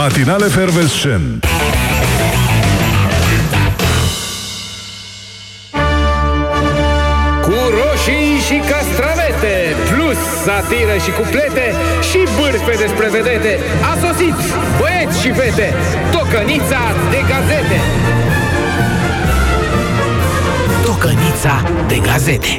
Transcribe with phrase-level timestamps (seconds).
[0.00, 1.44] Matinale Fervescent
[7.42, 11.74] Cu roșii și castravete Plus satiră și cuplete
[12.10, 13.58] Și bârfe despre vedete
[13.90, 14.34] A sosit
[14.78, 15.74] băieți și fete
[16.12, 17.80] Tocănița de gazete.
[20.84, 22.58] Tocănița de gazete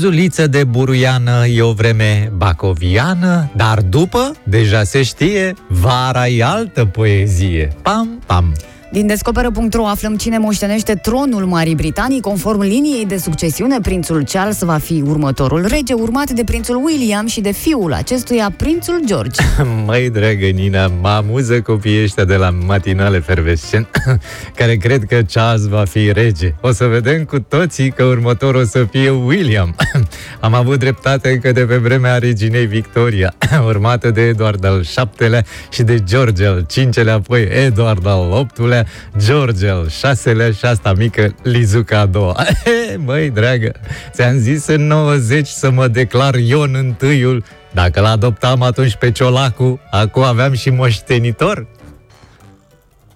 [0.00, 6.84] Frunzuliță de buruiană e o vreme bacoviană, dar după, deja se știe, vara e altă
[6.84, 7.72] poezie.
[7.82, 8.54] Pam, pam!
[8.92, 12.20] Din Descoperă.ro aflăm cine moștenește tronul Marii Britanii.
[12.20, 17.40] Conform liniei de succesiune, prințul Charles va fi următorul rege, urmat de prințul William și
[17.40, 19.40] de fiul acestuia, prințul George.
[19.86, 23.88] Măi, dragă Nina, mă amuză copiii ăștia de la matinale fervescent,
[24.58, 26.54] care cred că Charles va fi rege.
[26.60, 29.76] O să vedem cu toții că următorul o să fie William.
[30.40, 33.34] Am avut dreptate încă de pe vremea reginei Victoria,
[33.72, 38.79] urmată de Edward al VII-lea și de George al V-lea, apoi Edward al VIII-lea,
[39.18, 42.36] George al șaselea și asta mică, Lizuca a doua.
[43.06, 43.72] Măi, dragă,
[44.10, 47.44] ți-am zis în 90 să mă declar Ion întâiul.
[47.72, 51.66] Dacă l-adoptam atunci pe Ciolacu, acum aveam și moștenitor?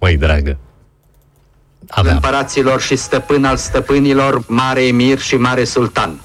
[0.01, 0.59] Măi, dragă,
[1.89, 2.15] aveam.
[2.15, 6.21] împăraților și stăpân al stăpânilor, mare emir și mare sultan.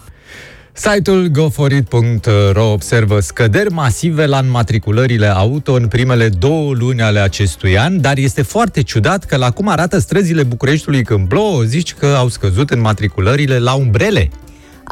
[0.81, 8.01] Site-ul goforit.ro observă scăderi masive la înmatriculările auto în primele două luni ale acestui an,
[8.01, 12.27] dar este foarte ciudat că la cum arată străzile Bucureștiului când plouă, zici că au
[12.27, 14.29] scăzut înmatriculările la umbrele.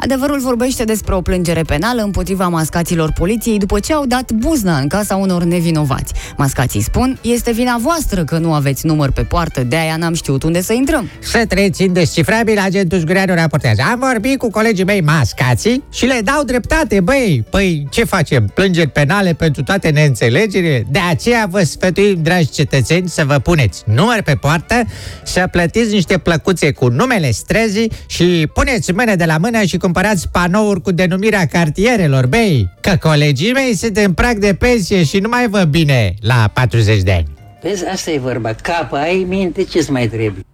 [0.00, 4.88] Adevărul vorbește despre o plângere penală împotriva mascaților poliției după ce au dat buzna în
[4.88, 6.12] casa unor nevinovați.
[6.36, 10.42] Mascații spun, este vina voastră că nu aveți număr pe poartă, de aia n-am știut
[10.42, 11.08] unde să intrăm.
[11.18, 13.82] Să treci indescifrabil, agentul Zgureanu raportează.
[13.90, 17.44] Am vorbit cu colegii mei mascații și le dau dreptate, băi.
[17.50, 18.50] Păi ce facem?
[18.54, 20.86] Plângeri penale pentru toate neînțelegerile?
[20.90, 24.82] De aceea vă sfătuim, dragi cetățeni, să vă puneți număr pe poartă,
[25.24, 30.28] să plătiți niște plăcuțe cu numele străzii și puneți mână de la mână și cumpărați
[30.28, 32.68] panouri cu denumirea cartierelor, băi.
[32.80, 37.02] Că colegii mei sunt în prag de pensie și nu mai vă bine la 40
[37.02, 37.26] de ani.
[37.62, 38.52] Vezi, asta e vorba.
[38.52, 40.44] Capă, ai minte, ce-ți mai trebuie?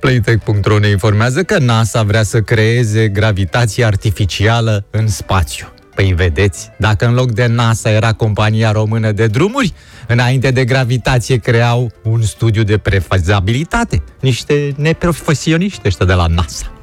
[0.00, 5.66] Playtech.ro ne informează că NASA vrea să creeze gravitație artificială în spațiu.
[5.94, 9.72] Păi vedeți, dacă în loc de NASA era compania română de drumuri,
[10.08, 14.02] înainte de gravitație creau un studiu de prefazabilitate.
[14.20, 16.73] Niște neprofesioniști ăștia de la NASA.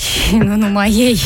[0.00, 1.20] Și nu numai ei.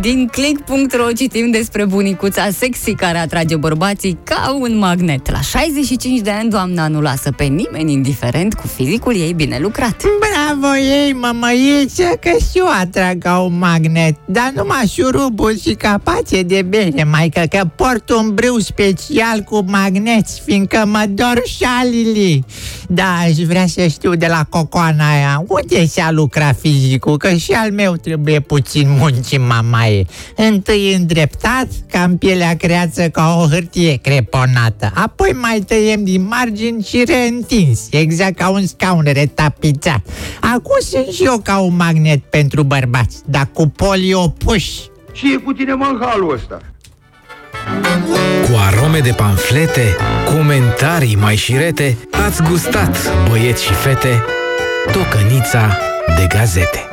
[0.00, 5.30] Din click.ro citim despre bunicuța sexy care atrage bărbații ca un magnet.
[5.30, 10.02] La 65 de ani, doamna nu lasă pe nimeni indiferent cu fizicul ei bine lucrat.
[10.18, 16.42] Bravo ei, mămăiță, că și eu atrag ca un magnet Dar numai șurubul și capace
[16.42, 22.44] de bere, maică Că port un brâu special cu magneți Fiindcă mă dor șalili
[22.88, 27.16] Da, aș vrea să știu de la cocoana aia Unde se-a lucrat fizicul?
[27.16, 29.38] Că și al meu trebuie puțin munci,
[29.86, 36.82] mamaie Întâi îndreptat, cam pielea creață ca o hârtie creponată Apoi mai tăiem din margini
[36.82, 40.06] și reîntins Exact ca un scaun retapizat
[40.40, 44.80] Acum sunt și eu ca un magnet pentru bărbați, dar cu poli opuși.
[45.12, 46.60] Și e cu tine mă în halul ăsta.
[48.42, 49.96] Cu arome de panflete,
[50.34, 52.98] comentarii mai șirete, ați gustat,
[53.28, 54.24] băieți și fete,
[54.92, 56.88] tocănița de gazete.